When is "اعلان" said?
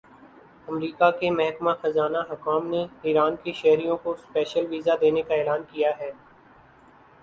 5.35-5.61